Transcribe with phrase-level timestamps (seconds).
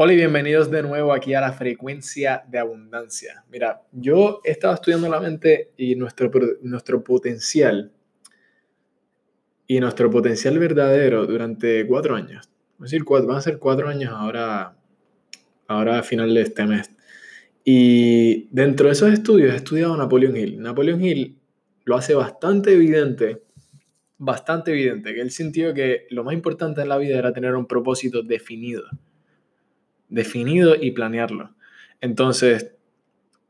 [0.00, 3.44] Hola y bienvenidos de nuevo aquí a la frecuencia de abundancia.
[3.50, 6.30] Mira, yo he estado estudiando la mente y nuestro,
[6.62, 7.90] nuestro potencial
[9.66, 12.48] y nuestro potencial verdadero durante cuatro años.
[12.74, 14.76] Es decir, cuatro, van a ser cuatro años ahora,
[15.66, 16.92] ahora a final de este mes.
[17.64, 20.62] Y dentro de esos estudios he estudiado a Napoleon Hill.
[20.62, 21.36] Napoleon Hill
[21.86, 23.42] lo hace bastante evidente,
[24.16, 27.66] bastante evidente, que él sintió que lo más importante en la vida era tener un
[27.66, 28.84] propósito definido
[30.08, 31.54] definido y planearlo.
[32.00, 32.72] Entonces,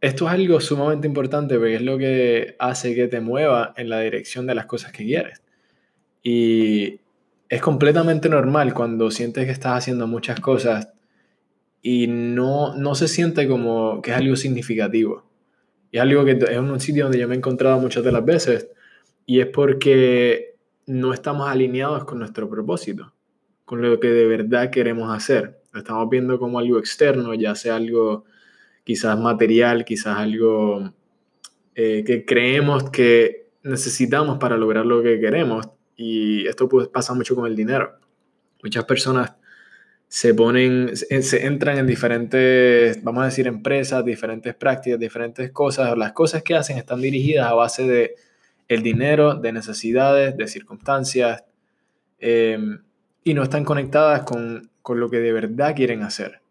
[0.00, 4.00] esto es algo sumamente importante porque es lo que hace que te mueva en la
[4.00, 5.42] dirección de las cosas que quieres.
[6.22, 7.00] Y
[7.48, 10.88] es completamente normal cuando sientes que estás haciendo muchas cosas
[11.82, 15.24] y no, no se siente como que es algo significativo.
[15.92, 18.70] Es algo que es un sitio donde yo me he encontrado muchas de las veces
[19.24, 23.14] y es porque no estamos alineados con nuestro propósito,
[23.64, 28.24] con lo que de verdad queremos hacer estamos viendo como algo externo, ya sea algo
[28.84, 30.92] quizás material, quizás algo
[31.74, 35.68] eh, que creemos que necesitamos para lograr lo que queremos.
[35.96, 37.92] Y esto pues, pasa mucho con el dinero.
[38.62, 39.34] Muchas personas
[40.08, 45.96] se ponen, se, entran en diferentes, vamos a decir, empresas, diferentes prácticas, diferentes cosas.
[45.96, 48.14] Las cosas que hacen están dirigidas a base de
[48.68, 51.44] el dinero, de necesidades, de circunstancias,
[52.18, 52.58] eh,
[53.24, 56.42] y no están conectadas con con lo que de verdad quieren hacer.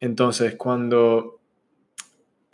[0.00, 1.40] Entonces, cuando...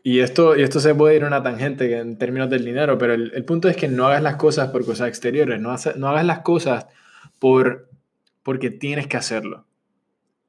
[0.04, 3.14] Y esto, y esto se puede ir a una tangente en términos del dinero, pero
[3.14, 6.40] el, punto es que no hagas las cosas por cosas exteriores, no, no hagas las
[6.40, 6.86] cosas
[7.38, 7.88] por,
[8.42, 9.64] porque tienes que hacerlo.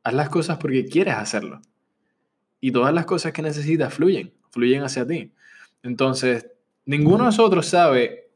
[0.03, 1.61] Haz las cosas porque quieres hacerlo.
[2.59, 5.31] Y todas las cosas que necesitas fluyen, fluyen hacia ti.
[5.83, 6.47] Entonces,
[6.85, 8.31] ninguno de nosotros sabe,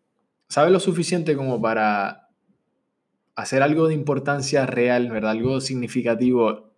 [0.47, 2.26] sabe lo suficiente como para
[3.37, 5.31] hacer algo de importancia real, ¿verdad?
[5.31, 6.73] Algo significativo,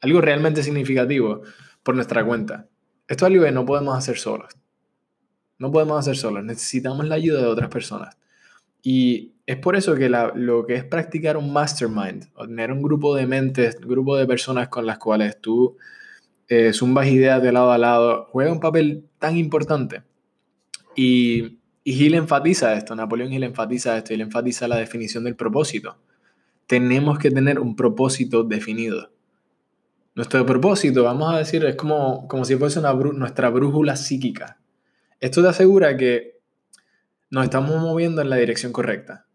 [0.00, 1.42] algo realmente significativo
[1.82, 2.68] por nuestra cuenta.
[3.08, 4.54] Esto es algo que no podemos hacer solos.
[5.58, 8.16] No podemos hacer solos, necesitamos la ayuda de otras personas.
[8.80, 13.14] Y es por eso que lo que es practicar un mastermind, o tener un grupo
[13.16, 15.76] de mentes, un grupo de personas con las cuales tú
[16.48, 20.04] eh, zumbas ideas de lado a lado, juega un papel tan importante.
[20.94, 25.36] Y y Hill enfatiza esto, Napoleón Hill enfatiza esto, y él enfatiza la definición del
[25.36, 25.98] propósito.
[26.66, 29.12] Tenemos que tener un propósito definido.
[30.14, 34.58] Nuestro propósito, vamos a decir, es como, como si fuese una nuestra brújula psíquica.
[35.20, 36.40] Esto te asegura que
[37.30, 39.26] nos estamos moviendo en la dirección correcta.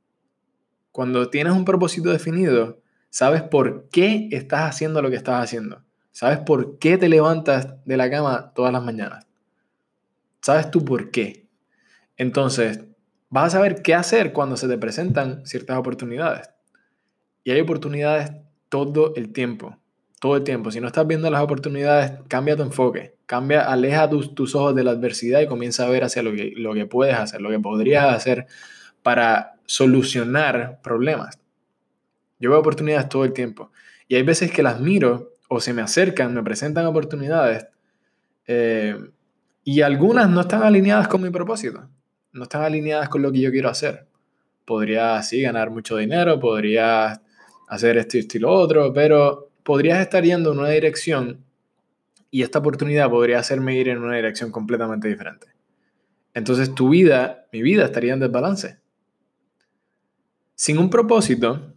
[0.91, 5.83] Cuando tienes un propósito definido, sabes por qué estás haciendo lo que estás haciendo.
[6.11, 9.27] Sabes por qué te levantas de la cama todas las mañanas.
[10.41, 11.48] Sabes tú por qué.
[12.19, 12.83] Entonces,
[13.29, 16.49] vas a saber qué hacer cuando se te presentan ciertas oportunidades.
[17.45, 18.33] Y hay oportunidades
[18.67, 19.77] todo el tiempo.
[20.19, 20.69] Todo el tiempo.
[20.69, 23.15] Si no estás viendo las oportunidades, cambia tu enfoque.
[23.25, 26.51] Cambia, aleja tus, tus ojos de la adversidad y comienza a ver hacia lo que,
[26.57, 28.47] lo que puedes hacer, lo que podrías hacer
[29.01, 31.39] para solucionar problemas.
[32.37, 33.71] Yo veo oportunidades todo el tiempo.
[34.09, 37.65] Y hay veces que las miro o se me acercan, me presentan oportunidades
[38.45, 38.97] eh,
[39.63, 41.87] y algunas no están alineadas con mi propósito
[42.31, 44.07] no están alineadas con lo que yo quiero hacer.
[44.65, 47.21] Podría así ganar mucho dinero, podría
[47.67, 51.43] hacer esto y lo otro, pero podrías estar yendo en una dirección
[52.31, 55.47] y esta oportunidad podría hacerme ir en una dirección completamente diferente.
[56.33, 58.79] Entonces tu vida, mi vida estaría en desbalance.
[60.53, 61.73] Sin un propósito,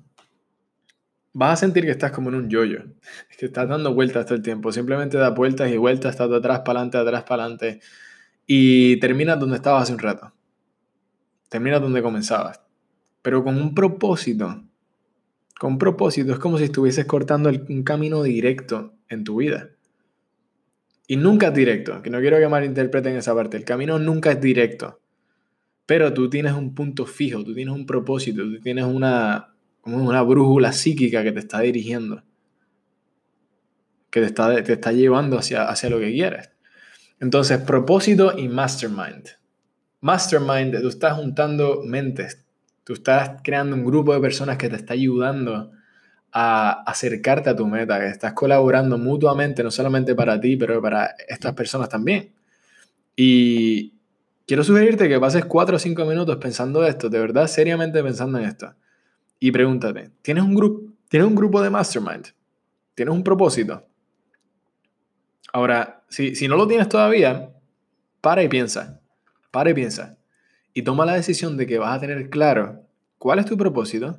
[1.32, 2.92] vas a sentir que estás como en un yoyo, -yo,
[3.38, 6.80] que estás dando vueltas todo el tiempo, simplemente da vueltas y vueltas, estás atrás para
[6.80, 7.80] adelante, de atrás para adelante,
[8.46, 10.32] y terminas donde estabas hace un rato
[11.52, 12.62] termina donde comenzabas.
[13.20, 14.64] Pero con un propósito.
[15.60, 19.68] Con propósito es como si estuvieses cortando un camino directo en tu vida.
[21.06, 23.58] Y nunca es directo, que no quiero que malinterpreten esa parte.
[23.58, 24.98] El camino nunca es directo.
[25.84, 30.22] Pero tú tienes un punto fijo, tú tienes un propósito, tú tienes una, como una
[30.22, 32.22] brújula psíquica que te está dirigiendo.
[34.08, 36.50] Que te está, te está llevando hacia, hacia lo que quieres.
[37.20, 39.41] Entonces, propósito y mastermind.
[40.02, 42.44] Mastermind, tú estás juntando mentes,
[42.82, 45.70] tú estás creando un grupo de personas que te está ayudando
[46.32, 51.14] a acercarte a tu meta, que estás colaborando mutuamente, no solamente para ti, pero para
[51.28, 52.32] estas personas también.
[53.14, 53.92] Y
[54.44, 58.46] quiero sugerirte que pases 4 o 5 minutos pensando esto, de verdad, seriamente pensando en
[58.46, 58.74] esto.
[59.38, 62.26] Y pregúntate, ¿tienes un, grupo, ¿tienes un grupo de mastermind?
[62.96, 63.86] ¿Tienes un propósito?
[65.52, 67.50] Ahora, si, si no lo tienes todavía,
[68.20, 69.01] para y piensa.
[69.52, 70.18] Para y piensa.
[70.74, 72.82] Y toma la decisión de que vas a tener claro
[73.18, 74.18] cuál es tu propósito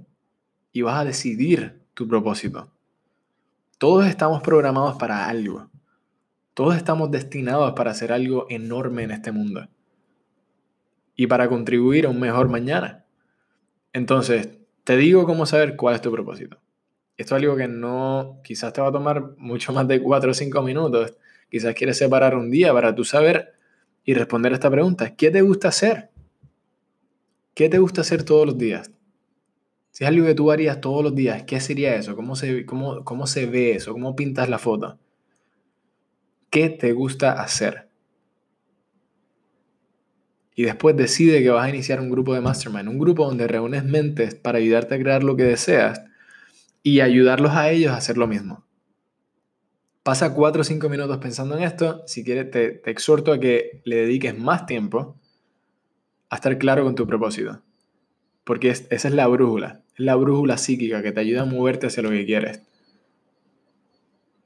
[0.71, 2.71] y vas a decidir tu propósito.
[3.80, 5.69] Todos estamos programados para algo.
[6.53, 9.68] Todos estamos destinados para hacer algo enorme en este mundo
[11.15, 13.06] y para contribuir a un mejor mañana.
[13.91, 14.50] Entonces,
[14.83, 16.59] te digo cómo saber cuál es tu propósito.
[17.18, 20.33] Esto es algo que no, quizás te va a tomar mucho más de 4 o
[20.33, 21.15] 5 minutos.
[21.50, 23.53] Quizás quieres separar un día para tú saber
[24.06, 25.16] y responder a esta pregunta.
[25.16, 26.10] ¿Qué te gusta hacer?
[27.54, 28.92] ¿Qué te gusta hacer todos los días?
[29.92, 32.16] Si es algo que tú harías todos los días, ¿qué sería eso?
[32.16, 33.94] ¿Cómo se, cómo, cómo se ve eso?
[33.94, 34.98] ¿Cómo pintas la foto?
[36.50, 37.90] ¿Qué te gusta hacer?
[40.56, 43.84] Y después decide que vas a iniciar un grupo de mastermind, un grupo donde reúnes
[43.84, 46.02] mentes para ayudarte a crear lo que deseas
[46.84, 48.64] y ayudarlos a ellos a hacer lo mismo.
[50.04, 52.04] Pasa 4 o 5 minutos pensando en esto.
[52.06, 55.18] Si quieres, te, exhorto a que le dediques más tiempo
[56.30, 57.62] a estar claro con tu propósito.
[58.44, 59.82] Porque esa es la brújula.
[59.94, 62.62] Es la brújula psíquica que te ayuda a moverte hacia lo que quieres.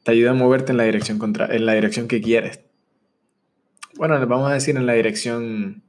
[0.03, 2.61] Te ayuda a moverte en la dirección, contra, en la dirección que quieres.
[3.95, 5.81] Bueno, vamos a decir en la dirección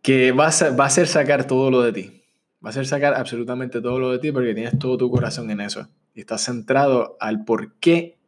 [0.00, 2.22] que va a, va a ser sacar todo lo de ti.
[2.64, 5.60] Va a ser sacar absolutamente todo lo de ti porque tienes todo tu corazón en
[5.60, 5.88] eso.
[6.14, 8.18] Y estás centrado al porqué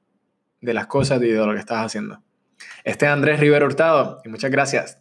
[0.60, 2.22] de las cosas y de lo que estás haciendo.
[2.84, 5.00] Este es Andrés Rivero Hurtado y muchas gracias.